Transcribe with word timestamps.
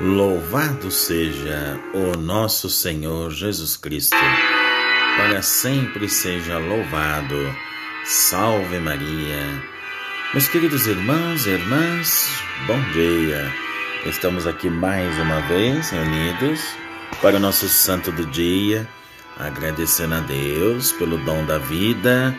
Louvado 0.00 0.90
seja 0.90 1.78
o 1.92 2.16
nosso 2.16 2.70
Senhor 2.70 3.30
Jesus 3.30 3.76
Cristo, 3.76 4.16
para 5.18 5.42
sempre 5.42 6.08
seja 6.08 6.56
louvado. 6.56 7.36
Salve 8.06 8.78
Maria. 8.78 9.62
Meus 10.32 10.48
queridos 10.48 10.86
irmãos 10.86 11.44
e 11.44 11.50
irmãs, 11.50 12.30
bom 12.66 12.80
dia. 12.92 13.52
Estamos 14.06 14.46
aqui 14.46 14.70
mais 14.70 15.18
uma 15.18 15.40
vez 15.40 15.90
reunidos 15.90 16.62
para 17.20 17.36
o 17.36 17.40
nosso 17.40 17.68
santo 17.68 18.10
do 18.10 18.24
dia, 18.24 18.88
agradecendo 19.38 20.14
a 20.14 20.20
Deus 20.20 20.92
pelo 20.92 21.18
dom 21.18 21.44
da 21.44 21.58
vida 21.58 22.34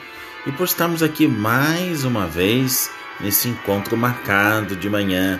e 0.47 0.51
por 0.51 0.63
estarmos 0.63 1.03
aqui 1.03 1.27
mais 1.27 2.05
uma 2.05 2.25
vez 2.25 2.89
nesse 3.19 3.49
encontro 3.49 3.95
marcado 3.95 4.75
de 4.75 4.89
manhã. 4.89 5.39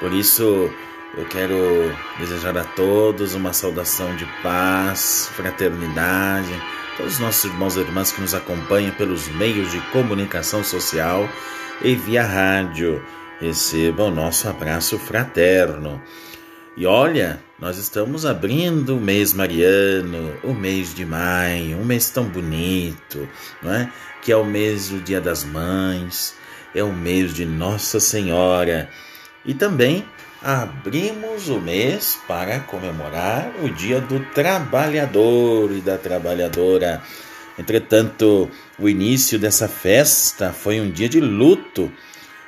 Por 0.00 0.14
isso, 0.14 0.72
eu 1.16 1.26
quero 1.26 1.94
desejar 2.18 2.56
a 2.56 2.64
todos 2.64 3.34
uma 3.34 3.52
saudação 3.52 4.16
de 4.16 4.24
paz, 4.42 5.28
fraternidade, 5.34 6.52
todos 6.96 7.14
os 7.14 7.18
nossos 7.18 7.44
irmãos 7.44 7.76
e 7.76 7.80
irmãs 7.80 8.12
que 8.12 8.20
nos 8.20 8.34
acompanham 8.34 8.92
pelos 8.92 9.28
meios 9.28 9.70
de 9.70 9.80
comunicação 9.92 10.64
social 10.64 11.28
e 11.82 11.94
via 11.94 12.24
rádio. 12.24 13.04
Receba 13.40 14.04
o 14.04 14.10
nosso 14.10 14.48
abraço 14.48 14.98
fraterno. 14.98 16.00
E 16.76 16.86
olha, 16.86 17.42
nós 17.58 17.76
estamos 17.76 18.24
abrindo 18.24 18.96
o 18.96 19.00
mês 19.00 19.34
mariano, 19.34 20.34
o 20.42 20.54
mês 20.54 20.94
de 20.94 21.04
maio, 21.04 21.76
um 21.76 21.84
mês 21.84 22.08
tão 22.08 22.24
bonito, 22.24 23.28
não 23.62 23.74
é? 23.74 23.92
Que 24.22 24.32
é 24.32 24.36
o 24.36 24.44
mês 24.44 24.88
do 24.88 24.98
Dia 24.98 25.20
das 25.20 25.44
Mães, 25.44 26.34
é 26.74 26.82
o 26.82 26.92
mês 26.92 27.34
de 27.34 27.44
Nossa 27.44 28.00
Senhora. 28.00 28.88
E 29.44 29.54
também 29.54 30.04
abrimos 30.42 31.48
o 31.48 31.60
mês 31.60 32.18
para 32.26 32.60
comemorar 32.60 33.52
o 33.62 33.68
Dia 33.68 34.00
do 34.00 34.20
Trabalhador 34.32 35.70
e 35.72 35.80
da 35.80 35.98
Trabalhadora. 35.98 37.02
Entretanto, 37.58 38.50
o 38.78 38.88
início 38.88 39.38
dessa 39.38 39.68
festa 39.68 40.52
foi 40.52 40.80
um 40.80 40.90
dia 40.90 41.08
de 41.08 41.20
luto, 41.20 41.92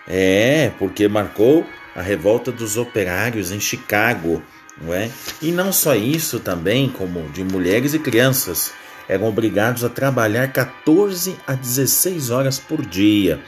é, 0.08 0.72
porque 0.78 1.06
marcou 1.08 1.66
a 1.94 2.02
revolta 2.02 2.50
dos 2.50 2.76
operários 2.76 3.52
em 3.52 3.60
Chicago, 3.60 4.42
não 4.80 4.92
é? 4.92 5.10
E 5.40 5.52
não 5.52 5.72
só 5.72 5.94
isso 5.94 6.40
também, 6.40 6.88
como 6.88 7.28
de 7.30 7.44
mulheres 7.44 7.94
e 7.94 7.98
crianças 7.98 8.72
eram 9.08 9.26
obrigados 9.26 9.84
a 9.84 9.88
trabalhar 9.88 10.48
14 10.52 11.36
a 11.46 11.54
16 11.54 12.30
horas 12.30 12.58
por 12.58 12.84
dia. 12.84 13.40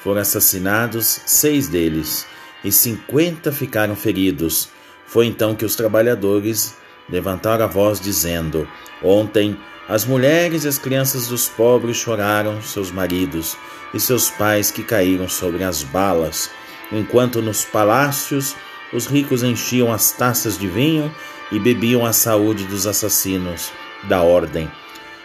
Foram 0.00 0.20
assassinados 0.20 1.20
seis 1.26 1.66
deles 1.68 2.26
e 2.64 2.72
50 2.72 3.52
ficaram 3.52 3.94
feridos. 3.94 4.68
Foi 5.06 5.26
então 5.26 5.54
que 5.54 5.64
os 5.64 5.76
trabalhadores 5.76 6.74
levantaram 7.08 7.64
a 7.64 7.68
voz, 7.68 8.00
dizendo: 8.00 8.66
Ontem 9.02 9.56
as 9.88 10.04
mulheres 10.06 10.64
e 10.64 10.68
as 10.68 10.78
crianças 10.78 11.28
dos 11.28 11.46
pobres 11.46 11.98
choraram 11.98 12.62
seus 12.62 12.90
maridos 12.90 13.56
e 13.92 14.00
seus 14.00 14.30
pais 14.30 14.70
que 14.70 14.82
caíram 14.82 15.28
sobre 15.28 15.62
as 15.62 15.82
balas, 15.82 16.50
enquanto 16.90 17.42
nos 17.42 17.64
palácios 17.64 18.56
os 18.92 19.06
ricos 19.06 19.42
enchiam 19.42 19.92
as 19.92 20.12
taças 20.12 20.56
de 20.56 20.66
vinho 20.66 21.14
e 21.52 21.58
bebiam 21.58 22.06
a 22.06 22.12
saúde 22.12 22.64
dos 22.64 22.86
assassinos 22.86 23.70
da 24.04 24.22
ordem. 24.22 24.70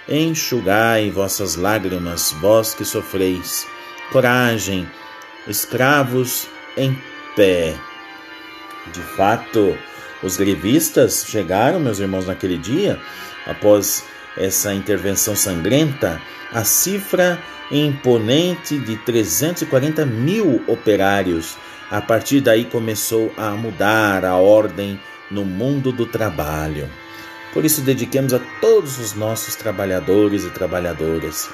Enxugai 0.08 1.12
vossas 1.12 1.56
lágrimas, 1.56 2.34
vós 2.42 2.74
que 2.74 2.84
sofreis. 2.84 3.66
Coragem, 4.12 4.90
escravos 5.48 6.48
em 6.76 6.98
pé. 7.40 7.74
De 8.92 9.02
fato, 9.16 9.78
os 10.22 10.36
grevistas 10.36 11.26
chegaram, 11.26 11.80
meus 11.80 12.00
irmãos, 12.00 12.28
naquele 12.28 12.58
dia, 12.58 13.00
após 13.48 14.04
essa 14.36 14.74
intervenção 14.74 15.38
sangrenta, 15.38 16.22
a 16.52 16.66
cifra 16.66 17.42
imponente 17.72 18.78
de 18.78 18.98
340 18.98 20.06
mil 20.06 20.62
operários. 20.68 21.56
A 21.90 22.02
partir 22.02 22.42
daí 22.42 22.66
começou 22.66 23.32
a 23.38 23.52
mudar 23.52 24.26
a 24.26 24.36
ordem 24.36 25.00
no 25.32 25.46
mundo 25.46 25.94
do 25.94 26.06
trabalho. 26.06 26.90
Por 27.54 27.64
isso, 27.64 27.80
dediquemos 27.82 28.34
a 28.34 28.40
todos 28.60 29.00
os 29.00 29.14
nossos 29.14 29.56
trabalhadores 29.56 30.44
e 30.44 30.50
trabalhadoras 30.50 31.50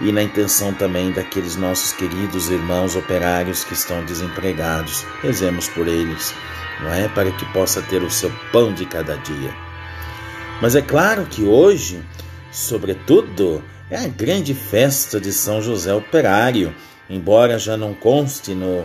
e 0.00 0.12
na 0.12 0.22
intenção 0.22 0.72
também 0.72 1.10
daqueles 1.10 1.56
nossos 1.56 1.92
queridos 1.92 2.50
irmãos 2.50 2.94
operários 2.94 3.64
que 3.64 3.74
estão 3.74 4.04
desempregados. 4.04 5.04
Rezemos 5.22 5.68
por 5.68 5.88
eles, 5.88 6.34
não 6.80 6.92
é? 6.92 7.08
Para 7.08 7.32
que 7.32 7.44
possa 7.52 7.82
ter 7.82 8.02
o 8.02 8.10
seu 8.10 8.30
pão 8.52 8.72
de 8.72 8.86
cada 8.86 9.16
dia. 9.16 9.54
Mas 10.60 10.74
é 10.74 10.82
claro 10.82 11.26
que 11.26 11.44
hoje, 11.44 12.02
sobretudo, 12.50 13.62
é 13.90 13.96
a 13.96 14.08
grande 14.08 14.54
festa 14.54 15.20
de 15.20 15.32
São 15.32 15.62
José 15.62 15.94
Operário, 15.94 16.74
embora 17.08 17.58
já 17.58 17.76
não 17.76 17.94
conste 17.94 18.54
no, 18.54 18.84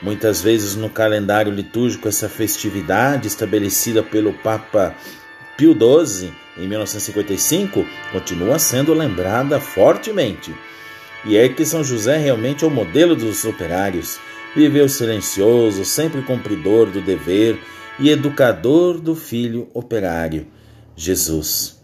muitas 0.00 0.42
vezes 0.42 0.76
no 0.76 0.88
calendário 0.88 1.52
litúrgico 1.52 2.08
essa 2.08 2.28
festividade 2.28 3.26
estabelecida 3.26 4.02
pelo 4.02 4.32
Papa 4.32 4.94
Pio 5.56 5.72
XII, 5.72 6.32
em 6.56 6.68
1955, 6.68 7.84
continua 8.12 8.58
sendo 8.58 8.94
lembrada 8.94 9.60
fortemente. 9.60 10.54
E 11.24 11.36
é 11.36 11.48
que 11.48 11.64
São 11.64 11.82
José 11.82 12.16
realmente 12.16 12.64
é 12.64 12.66
o 12.66 12.70
modelo 12.70 13.16
dos 13.16 13.44
operários. 13.44 14.18
Viveu 14.54 14.88
silencioso, 14.88 15.84
sempre 15.84 16.22
cumpridor 16.22 16.86
do 16.86 17.00
dever 17.00 17.58
e 17.98 18.10
educador 18.10 19.00
do 19.00 19.14
filho 19.14 19.68
operário, 19.72 20.46
Jesus. 20.96 21.82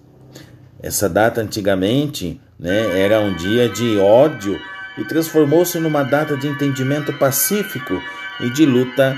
Essa 0.82 1.08
data 1.08 1.40
antigamente 1.40 2.40
né, 2.58 3.00
era 3.00 3.20
um 3.20 3.34
dia 3.34 3.68
de 3.68 3.98
ódio 3.98 4.60
e 4.98 5.04
transformou-se 5.04 5.78
numa 5.78 6.02
data 6.02 6.36
de 6.36 6.46
entendimento 6.46 7.12
pacífico 7.14 8.00
e 8.40 8.50
de 8.50 8.64
luta 8.66 9.16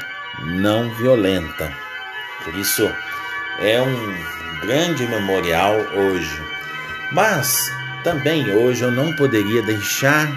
não 0.61 0.95
violenta. 0.95 1.73
Por 2.45 2.55
isso, 2.55 2.89
é 3.61 3.81
um 3.81 4.42
grande 4.63 5.07
memorial 5.07 5.75
hoje. 5.95 6.41
Mas 7.11 7.71
também 8.03 8.51
hoje 8.51 8.83
eu 8.83 8.91
não 8.91 9.15
poderia 9.15 9.63
deixar 9.63 10.29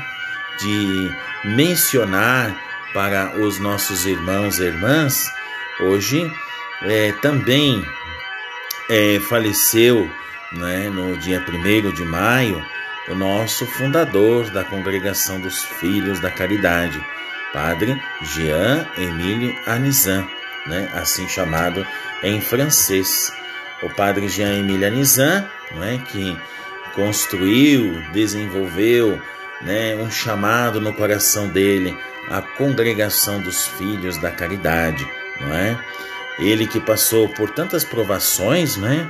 de 0.59 1.12
mencionar 1.44 2.56
para 2.94 3.38
os 3.38 3.59
nossos 3.59 4.06
irmãos 4.06 4.59
e 4.59 4.63
irmãs, 4.63 5.31
hoje 5.80 6.31
é, 6.81 7.12
também 7.22 7.86
é, 8.90 9.19
faleceu 9.19 10.09
né, 10.52 10.90
no 10.90 11.18
dia 11.18 11.44
1 11.46 11.92
de 11.92 12.03
maio 12.03 12.66
o 13.09 13.16
nosso 13.16 13.66
fundador 13.68 14.50
da 14.50 14.63
Congregação 14.63 15.40
dos 15.40 15.63
Filhos 15.63 16.19
da 16.19 16.31
Caridade, 16.31 17.00
Padre 17.53 18.02
Jean 18.22 18.88
Emílio 18.97 19.56
Anizan, 19.68 20.28
né, 20.66 20.89
assim 20.94 21.28
chamado 21.28 21.86
em 22.24 22.42
francês 22.42 23.31
o 23.83 23.89
padre 23.89 24.27
Jean-Emile 24.27 24.86
Anizan, 24.86 25.45
é, 25.81 25.98
que 25.98 26.38
construiu, 26.94 28.01
desenvolveu 28.13 29.22
né, 29.62 29.95
um 29.95 30.10
chamado 30.10 30.80
no 30.80 30.94
coração 30.94 31.48
dele, 31.48 31.98
a 32.30 32.42
congregação 32.42 33.42
dos 33.42 33.68
filhos 33.68 34.18
da 34.18 34.31
caridade, 34.31 35.07
não 35.39 35.54
é? 35.54 35.77
Ele 36.39 36.68
que 36.68 36.80
passou 36.80 37.30
por 37.30 37.50
tantas 37.51 37.83
provações, 37.83 38.75
né? 38.77 39.10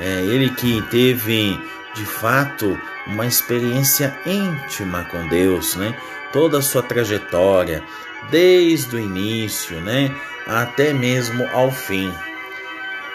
É, 0.00 0.20
ele 0.22 0.50
que 0.50 0.82
teve 0.90 1.60
de 1.94 2.04
fato 2.04 2.78
uma 3.06 3.26
experiência 3.26 4.16
íntima 4.26 5.04
com 5.04 5.28
Deus, 5.28 5.76
né? 5.76 5.94
Toda 6.32 6.58
a 6.58 6.62
sua 6.62 6.82
trajetória, 6.82 7.82
desde 8.30 8.96
o 8.96 8.98
início, 8.98 9.80
né? 9.80 10.12
Até 10.46 10.92
mesmo 10.92 11.46
ao 11.52 11.70
fim. 11.70 12.12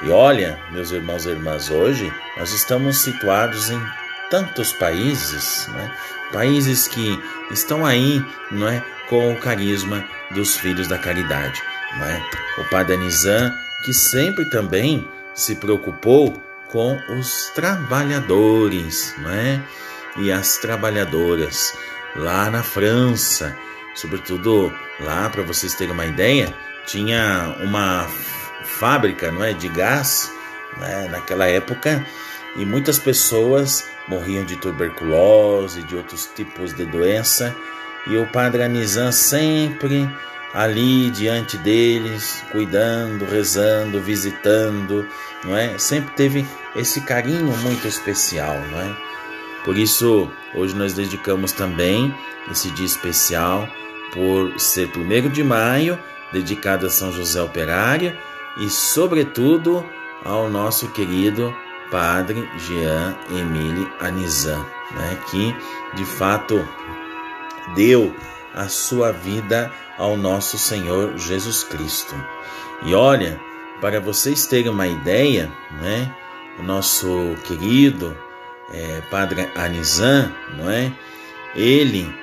E 0.02 0.10
olha, 0.10 0.58
meus 0.72 0.92
irmãos 0.92 1.26
e 1.26 1.30
irmãs, 1.30 1.70
hoje 1.70 2.12
nós 2.38 2.54
estamos 2.54 3.02
situados 3.02 3.70
em 3.70 3.82
tantos 4.30 4.72
países, 4.72 5.68
né? 5.68 5.94
países 6.32 6.88
que 6.88 7.22
estão 7.52 7.86
aí 7.86 8.24
não 8.50 8.68
é, 8.70 8.82
com 9.10 9.34
o 9.34 9.40
carisma 9.40 10.06
dos 10.32 10.56
filhos 10.56 10.88
da 10.88 10.98
caridade. 10.98 11.62
Não 11.98 12.06
é? 12.06 12.30
O 12.60 12.64
Padre 12.70 12.96
Nizam, 12.96 13.52
que 13.84 13.94
sempre 13.94 14.46
também 14.46 15.06
se 15.34 15.56
preocupou 15.56 16.42
com 16.70 16.98
os 17.18 17.52
trabalhadores 17.54 19.14
não 19.18 19.32
é? 19.32 19.62
e 20.18 20.32
as 20.32 20.58
trabalhadoras 20.58 21.74
lá 22.16 22.50
na 22.50 22.64
França, 22.64 23.54
sobretudo 23.96 24.74
lá, 25.02 25.30
para 25.30 25.44
vocês 25.44 25.74
terem 25.76 25.94
uma 25.94 26.06
ideia, 26.06 26.54
tinha 26.86 27.54
uma 27.60 28.08
fábrica 28.80 29.32
não 29.32 29.44
é, 29.44 29.54
de 29.54 29.68
gás 29.68 30.32
né, 30.78 31.10
naquela 31.12 31.46
época 31.46 32.06
e 32.56 32.66
muitas 32.66 32.98
pessoas 32.98 33.86
morriam 34.08 34.44
de 34.44 34.56
tuberculose, 34.56 35.84
de 35.84 35.96
outros 35.96 36.30
tipos 36.36 36.74
de 36.74 36.86
doença. 36.86 37.56
E 38.08 38.18
o 38.18 38.26
padre 38.28 38.64
Anizan 38.64 39.12
sempre 39.12 40.10
ali 40.54 41.12
diante 41.12 41.58
deles, 41.58 42.44
cuidando, 42.52 43.26
rezando, 43.26 44.02
visitando, 44.02 45.06
não 45.44 45.56
é? 45.56 45.78
Sempre 45.78 46.12
teve 46.16 46.46
esse 46.76 47.02
carinho 47.02 47.56
muito 47.58 47.88
especial, 47.88 48.60
não 48.72 48.82
é? 48.82 48.96
Por 49.64 49.78
isso, 49.78 50.32
hoje 50.56 50.76
nós 50.76 50.94
dedicamos 50.94 51.52
também 51.52 52.16
esse 52.50 52.72
dia 52.72 52.86
especial 52.86 53.70
por 54.12 54.60
ser 54.60 54.90
primeiro 54.90 55.30
de 55.30 55.44
maio, 55.44 56.00
dedicado 56.34 56.88
a 56.88 56.90
São 56.90 57.12
José 57.12 57.40
Operário 57.42 58.18
e, 58.60 58.70
sobretudo, 58.70 59.86
ao 60.24 60.50
nosso 60.50 60.90
querido 60.90 61.54
Padre 61.90 62.48
Jean 62.58 63.16
Emile 63.32 63.88
Anizan, 64.00 64.64
né, 64.92 65.18
que 65.30 65.56
de 65.96 66.06
fato 66.06 66.68
deu 67.76 68.16
a 68.54 68.68
sua 68.68 69.12
vida 69.12 69.72
ao 69.98 70.18
nosso 70.18 70.58
Senhor 70.58 71.18
Jesus 71.18 71.64
Cristo. 71.64 72.14
E 72.84 72.94
olha, 72.94 73.40
para 73.82 74.00
vocês 74.00 74.46
terem 74.46 74.70
uma 74.70 74.88
ideia, 74.88 75.52
né, 75.82 76.14
o 76.60 76.64
nosso 76.64 77.36
querido 77.46 78.16
é, 78.74 79.02
Padre 79.10 79.50
Anizan, 79.56 80.32
não 80.58 80.70
é? 80.70 80.92
Ele 81.56 82.14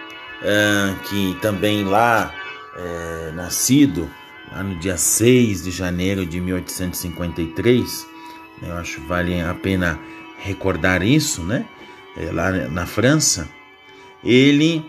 é, 0.43 0.95
que 1.05 1.37
também 1.41 1.85
lá 1.85 2.33
é, 2.77 3.33
nascido 3.33 4.09
lá 4.53 4.63
no 4.63 4.77
dia 4.77 4.97
6 4.97 5.65
de 5.65 5.71
janeiro 5.71 6.25
de 6.25 6.41
1853, 6.41 8.07
né, 8.63 8.71
eu 8.71 8.77
acho 8.77 9.01
que 9.01 9.07
vale 9.07 9.41
a 9.41 9.55
pena 9.55 9.99
recordar 10.39 11.03
isso, 11.03 11.43
né? 11.43 11.67
É, 12.17 12.33
lá 12.33 12.51
na 12.51 12.87
França, 12.87 13.49
ele 14.25 14.85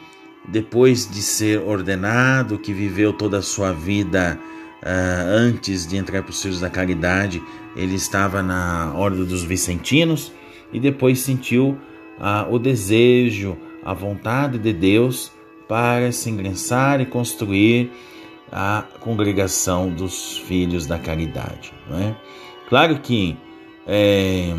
depois 0.48 1.10
de 1.10 1.22
ser 1.22 1.60
ordenado, 1.60 2.58
que 2.58 2.72
viveu 2.72 3.12
toda 3.12 3.40
a 3.40 3.42
sua 3.42 3.74
vida 3.74 4.40
uh, 4.82 5.30
antes 5.30 5.86
de 5.86 5.98
entrar 5.98 6.24
para 6.24 6.32
os 6.32 6.42
Filhos 6.42 6.62
da 6.62 6.70
Caridade, 6.70 7.44
ele 7.76 7.96
estava 7.96 8.42
na 8.42 8.94
Ordem 8.96 9.26
dos 9.26 9.44
Vicentinos 9.44 10.32
e 10.72 10.80
depois 10.80 11.20
sentiu 11.20 11.78
uh, 12.18 12.52
o 12.52 12.58
desejo, 12.58 13.58
a 13.84 13.94
vontade 13.94 14.58
de 14.58 14.72
Deus 14.72 15.32
para 15.68 16.12
se 16.12 16.30
ingressar 16.30 17.02
e 17.02 17.06
construir 17.06 17.92
a 18.52 18.84
congregação 19.00 19.90
dos 19.90 20.38
Filhos 20.38 20.86
da 20.86 20.98
Caridade. 20.98 21.74
Não 21.90 22.00
é? 22.00 22.16
Claro 22.70 23.00
que 23.00 23.38
é, 23.86 24.54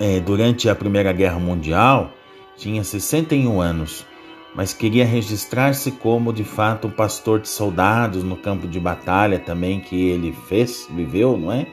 é, 0.00 0.20
durante 0.20 0.68
a 0.68 0.74
Primeira 0.74 1.12
Guerra 1.12 1.38
Mundial 1.38 2.12
tinha 2.56 2.82
61 2.82 3.60
anos 3.60 4.06
mas 4.54 4.72
queria 4.72 5.04
registrar-se 5.04 5.90
como 5.90 6.32
de 6.32 6.44
fato 6.44 6.88
um 6.88 6.90
pastor 6.90 7.40
de 7.40 7.48
soldados 7.48 8.22
no 8.22 8.36
campo 8.36 8.68
de 8.68 8.78
batalha 8.78 9.38
também 9.38 9.80
que 9.80 10.10
ele 10.10 10.32
fez, 10.32 10.86
viveu, 10.90 11.36
não 11.36 11.50
é? 11.52 11.66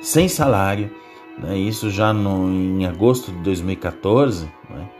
Sem 0.00 0.28
salário, 0.28 0.90
né? 1.38 1.56
isso 1.56 1.90
já 1.90 2.12
no, 2.12 2.48
em 2.50 2.86
agosto 2.86 3.30
de 3.30 3.38
2014, 3.38 4.50
não 4.68 4.80
é? 4.80 4.97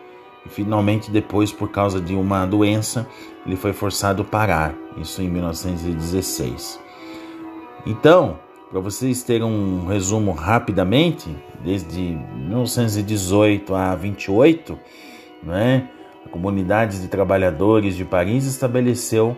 Finalmente 0.49 1.11
depois 1.11 1.53
por 1.53 1.71
causa 1.71 2.00
de 2.00 2.15
uma 2.15 2.47
doença 2.47 3.06
ele 3.47 3.56
foi 3.56 3.73
forçado 3.73 4.23
a 4.23 4.25
parar, 4.25 4.75
isso 4.99 5.23
em 5.23 5.29
1916. 5.29 6.79
Então, 7.87 8.39
para 8.71 8.81
vocês 8.81 9.23
terem 9.23 9.45
um 9.45 9.87
resumo 9.87 10.33
rapidamente, 10.33 11.35
desde 11.65 11.99
1918 12.35 13.75
a 13.75 13.95
28, 13.95 14.79
não 15.43 15.55
é? 15.55 15.89
a 16.27 16.29
comunidade 16.29 17.00
de 17.00 17.09
trabalhadores 17.09 17.97
de 17.97 18.05
Paris 18.05 18.45
estabeleceu 18.45 19.35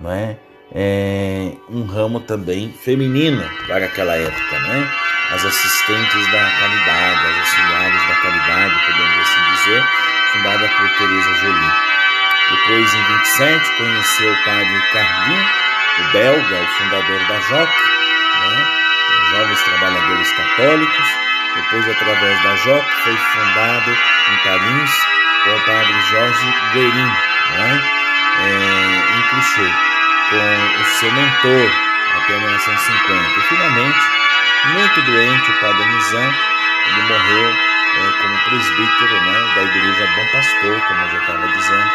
não 0.00 0.10
é, 0.10 0.36
é, 0.74 1.52
um 1.70 1.84
ramo 1.84 2.20
também 2.20 2.70
feminino 2.70 3.42
para 3.66 3.86
aquela 3.86 4.14
época, 4.14 4.58
né? 4.60 4.90
as 5.30 5.44
assistentes 5.44 6.32
da 6.32 6.50
caridade, 6.60 7.26
as 7.26 7.38
auxiliares 7.38 8.08
da 8.08 8.14
caridade, 8.16 8.74
podemos 8.86 9.18
assim 9.20 9.40
dizer, 9.54 9.84
fundada 10.34 10.68
por 10.68 10.88
Teresa 10.98 11.34
Jolie. 11.34 11.72
Depois, 12.50 12.94
em 12.94 13.02
27, 13.02 13.70
conheceu 13.78 14.32
o 14.32 14.44
padre 14.44 14.82
Cardin, 14.92 15.46
o 15.98 16.12
belga, 16.12 16.56
o 16.60 16.66
fundador 16.76 17.20
da 17.26 17.38
JOC, 17.40 17.72
né? 18.40 18.66
Jovens 19.30 19.62
Trabalhadores 19.62 20.32
Católicos. 20.32 21.06
Depois, 21.54 21.88
através 21.88 22.42
da 22.42 22.56
JOC, 22.56 22.84
foi 23.04 23.16
fundado 23.16 23.90
em 23.90 24.36
Paris 24.44 25.06
com 25.44 25.56
o 25.56 25.60
padre 25.60 26.00
Jorge 26.10 26.54
Guerin, 26.72 27.12
né? 27.56 27.82
É, 28.36 29.16
em 29.16 29.22
Clichê, 29.30 29.70
com 30.30 30.80
o 30.80 30.84
seu 30.98 31.12
mentor 31.12 31.70
até 32.16 32.38
1950. 32.38 33.38
E 33.38 33.42
finalmente, 33.42 34.00
muito 34.72 35.02
doente, 35.02 35.50
o 35.50 35.60
padre 35.60 35.84
Nizam, 35.84 36.34
ele 36.86 37.02
morreu 37.02 37.73
é, 37.94 38.22
como 38.22 38.38
presbítero 38.44 39.20
né, 39.22 39.54
da 39.54 39.62
igreja 39.62 40.06
Bom 40.16 40.26
Pastor, 40.32 40.80
como 40.88 41.00
eu 41.00 41.10
já 41.10 41.18
estava 41.18 41.48
dizendo, 41.48 41.90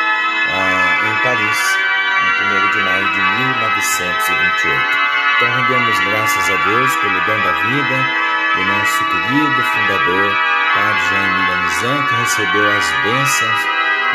ah, 0.52 1.00
em 1.06 1.16
Paris, 1.24 1.78
em 2.20 2.68
1 2.68 2.72
de 2.72 2.80
maio 2.80 3.10
de 3.10 3.22
1928. 3.22 5.10
Então 5.36 5.56
rendemos 5.56 6.00
graças 6.00 6.50
a 6.50 6.56
Deus 6.56 6.96
pelo 6.98 7.20
dom 7.22 7.40
da 7.40 7.52
vida 7.52 8.30
do 8.56 8.64
nosso 8.66 9.06
querido 9.06 9.64
fundador, 9.64 10.38
Padre 10.74 11.02
Jaime 11.10 11.50
Lanizan, 11.50 12.04
que 12.08 12.16
recebeu 12.16 12.78
as 12.78 12.92
bênçãos 13.04 13.62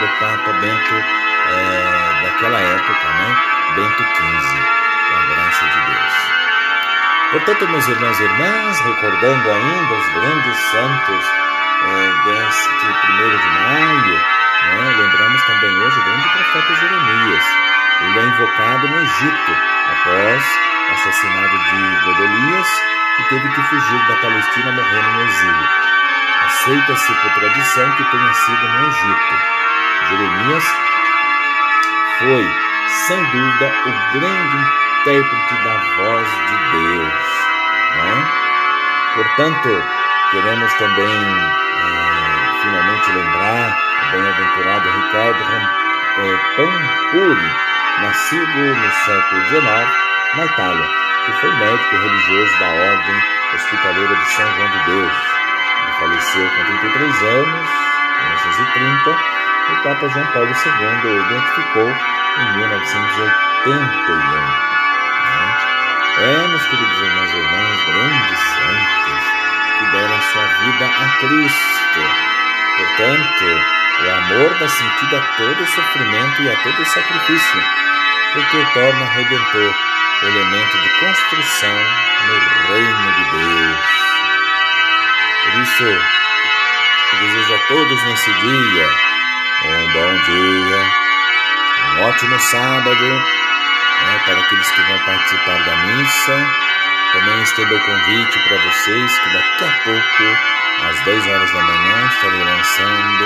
do 0.00 0.08
Papa 0.19 0.52
Bento 0.60 0.94
é, 0.94 2.22
daquela 2.22 2.58
época, 2.60 3.08
né? 3.08 3.36
Bento 3.76 4.02
XV, 4.02 4.58
com 5.08 5.16
a 5.16 5.34
graça 5.34 5.64
de 5.66 5.81
Deus. 5.92 6.34
Portanto, 7.31 7.69
meus 7.69 7.88
irmãos 7.88 8.20
e 8.20 8.22
irmãs, 8.22 8.81
recordando 8.81 9.50
ainda 9.50 9.94
os 9.94 10.08
grandes 10.14 10.56
santos 10.56 11.24
é, 11.84 12.24
deste 12.24 13.06
primeiro 13.06 13.38
de 13.38 13.48
maio, 13.48 14.14
né? 14.14 14.94
lembramos 14.96 15.43
também 15.44 15.70
hoje 15.70 16.00
o 16.00 16.05
grande 16.05 16.29
profeta 16.31 16.74
Jeremias. 16.76 17.44
Ele 18.00 18.19
é 18.19 18.22
invocado 18.22 18.88
no 18.88 19.03
Egito 19.03 19.56
após 19.93 20.44
assassinado 20.93 21.58
de 21.58 22.05
Godolias 22.05 22.82
e 23.19 23.22
teve 23.29 23.48
que 23.48 23.62
fugir 23.62 23.98
da 24.08 24.17
Palestina 24.17 24.72
morrendo 24.72 25.08
no 25.10 25.22
exílio. 25.24 25.69
Aceita-se 26.46 27.14
por 27.14 27.32
tradição 27.32 27.91
que 27.93 28.05
tenha 28.05 28.34
sido 28.34 28.69
no 28.69 28.88
Egito. 28.88 29.34
Jeremias 30.08 30.64
foi, 32.19 32.50
sem 32.88 33.24
dúvida, 33.24 33.72
o 33.86 34.19
grande 34.19 34.84
intérprete 35.00 35.55
da 35.64 35.76
voz 35.96 36.29
de 36.29 36.56
Deus. 36.72 37.12
Né? 37.96 38.29
Portanto, 39.14 39.84
queremos 40.31 40.72
também 40.74 41.64
finalmente 42.62 43.12
lembrar 43.12 43.78
o 44.02 44.12
bem-aventurado 44.12 44.90
Ricardo 44.90 45.43
é, 46.19 46.36
Pampuri, 46.56 47.50
nascido 48.02 48.58
no 48.58 48.90
século 48.90 49.46
XIX 49.46 49.64
na 50.36 50.44
Itália, 50.46 50.88
que 51.26 51.32
foi 51.40 51.52
médico 51.52 51.96
religioso 51.96 52.58
da 52.58 52.66
Ordem 52.66 53.22
Hospitaleira 53.54 54.16
de 54.16 54.31
São 54.32 54.54
João 54.56 54.69
de 54.70 54.78
Deus 54.86 55.34
faleceu 55.98 56.48
com 56.50 56.64
33 56.64 57.22
anos, 57.22 57.70
em 58.20 58.24
1930, 58.28 59.10
o 59.10 59.76
Papa 59.82 60.08
João 60.08 60.26
Paulo 60.26 60.48
II 60.48 61.10
o 61.10 61.20
identificou 61.26 61.88
em 61.88 62.56
1981. 62.58 63.74
Né? 63.74 64.64
É, 66.19 66.48
meus 66.48 66.66
queridos 66.66 67.00
irmãos 67.00 67.32
e 67.32 67.36
irmãs, 67.36 67.84
grandes 67.86 68.38
santos 68.38 69.33
que 69.84 69.96
deram 69.96 70.20
sua 70.22 70.46
vida 70.46 70.86
a 70.86 71.08
Cristo. 71.19 72.00
Portanto, 72.76 73.44
o 74.00 74.10
amor 74.10 74.58
dá 74.58 74.69
sentido 74.69 75.17
a 75.17 75.20
todo 75.36 75.67
sofrimento 75.67 76.43
e 76.43 76.50
a 76.50 76.56
todo 76.56 76.84
sacrifício, 76.84 77.62
porque 78.32 78.56
o 78.56 78.67
torna 78.72 79.05
redentor, 79.05 79.74
elemento 80.22 80.79
de 80.79 80.88
construção 81.00 81.76
no 82.26 82.72
reino 82.72 83.12
de 83.12 83.24
Deus. 83.38 83.86
Por 85.44 85.60
isso, 85.60 85.84
eu 85.84 87.19
desejo 87.20 87.55
a 87.55 87.58
todos 87.69 88.05
nesse 88.05 88.32
dia 88.32 88.91
um 89.67 89.93
bom 89.93 90.14
dia, 90.24 90.93
um 91.96 92.03
ótimo 92.03 92.38
sábado, 92.38 93.05
né, 93.05 94.22
para 94.24 94.41
aqueles 94.41 94.70
que 94.70 94.82
vão 94.82 94.98
participar 94.98 95.58
da 95.64 95.76
missa. 95.76 96.73
Também 97.15 97.43
estendo 97.43 97.77
o 97.77 97.81
convite 97.81 98.39
para 98.41 98.56
vocês 98.59 99.19
que 99.21 99.31
daqui 99.31 99.65
a 99.65 99.71
pouco, 99.85 100.25
às 100.89 101.01
10 101.05 101.27
horas 101.29 101.53
da 101.53 101.63
manhã, 101.63 102.09
estarei 102.09 102.43
lançando 102.43 103.25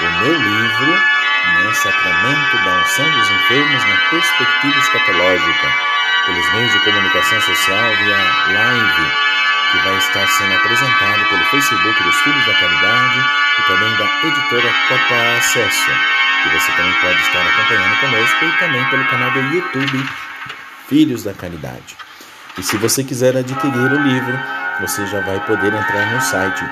o 0.00 0.10
meu 0.22 0.32
livro, 0.40 0.92
né, 0.92 1.74
Sacramento 1.74 2.56
da 2.64 2.78
Unção 2.80 3.10
dos 3.10 3.30
Enfermos 3.30 3.84
na 3.84 3.96
Perspectiva 4.08 4.78
Escatológica, 4.78 5.72
pelos 6.24 6.52
meios 6.54 6.72
de 6.72 6.78
comunicação 6.80 7.40
social 7.42 7.96
via 7.96 8.16
live 8.54 9.12
que 9.70 9.78
vai 9.84 9.98
estar 9.98 10.26
sendo 10.28 10.54
apresentado 10.54 11.28
pelo 11.28 11.44
Facebook 11.44 12.02
dos 12.04 12.16
Filhos 12.22 12.46
da 12.46 12.54
Caridade 12.54 13.20
e 13.58 13.62
também 13.66 13.96
da 13.96 14.28
editora 14.28 14.74
Copa 14.88 15.36
Acesso, 15.36 15.90
que 16.42 16.48
você 16.48 16.72
também 16.72 16.94
pode 17.02 17.20
estar 17.20 17.46
acompanhando 17.46 18.00
conosco 18.00 18.44
e 18.46 18.52
também 18.58 18.84
pelo 18.86 19.04
canal 19.04 19.30
do 19.32 19.40
YouTube 19.40 20.08
Filhos 20.88 21.22
da 21.22 21.34
Caridade. 21.34 21.96
E 22.58 22.62
se 22.62 22.78
você 22.78 23.04
quiser 23.04 23.36
adquirir 23.36 23.92
o 23.92 24.02
livro, 24.02 24.38
você 24.80 25.06
já 25.06 25.20
vai 25.20 25.38
poder 25.46 25.74
entrar 25.74 26.12
no 26.12 26.20
site 26.22 26.64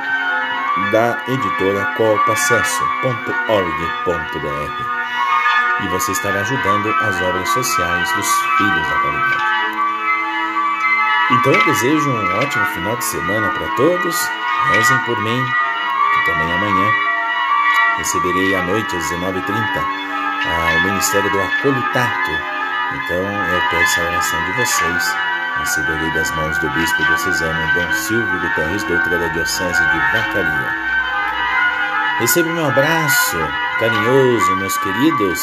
da 0.91 1.23
editora 1.29 1.85
copacesso.org.br 1.97 4.95
e 5.83 5.89
você 5.89 6.13
estará 6.13 6.41
ajudando 6.41 6.89
as 7.01 7.21
obras 7.21 7.49
sociais 7.51 8.11
dos 8.13 8.27
Filhos 8.57 8.89
da 8.89 9.01
Caridade. 9.01 9.45
Então 11.33 11.53
eu 11.53 11.65
desejo 11.65 12.11
um 12.11 12.39
ótimo 12.39 12.65
final 12.67 12.97
de 12.97 13.05
semana 13.05 13.51
para 13.51 13.69
todos. 13.77 14.17
Rezem 14.73 14.99
por 15.05 15.21
mim, 15.23 15.45
que 16.15 16.25
também 16.31 16.53
amanhã 16.53 16.91
receberei 17.99 18.55
à 18.55 18.63
noite 18.63 18.97
às 18.97 19.05
19h30 19.05 19.85
o 20.77 20.81
Ministério 20.85 21.31
do 21.31 21.41
Acolitato. 21.41 22.31
Então 22.93 23.17
eu 23.17 23.63
peço 23.71 24.01
a 24.01 24.05
oração 24.05 24.45
de 24.45 24.53
vocês. 24.53 25.24
Receberei 25.59 26.11
das 26.13 26.31
mãos 26.33 26.59
do 26.59 26.69
Bispo 26.71 27.05
diocesano 27.05 27.75
Dom 27.75 27.93
Silvio 27.93 28.41
Guterres, 28.41 28.83
doutor 28.85 29.19
da 29.19 29.29
Diocese 29.29 29.85
de 29.87 29.99
Vacaria. 30.13 30.75
Receba 32.19 32.49
meu 32.51 32.67
abraço 32.67 33.39
carinhoso, 33.79 34.57
meus 34.57 34.77
queridos. 34.79 35.41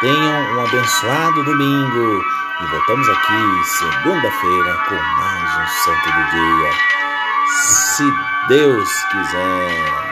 Tenham 0.00 0.56
um 0.56 0.66
abençoado 0.66 1.44
domingo 1.44 2.22
e 2.60 2.66
voltamos 2.66 3.08
aqui 3.08 3.64
segunda-feira 3.78 4.74
com 4.88 4.94
mais 4.94 5.56
um 5.58 5.66
Santo 5.84 6.10
do 6.12 6.30
Dia. 6.30 6.72
Se 7.46 8.12
Deus 8.48 9.04
quiser. 9.10 10.11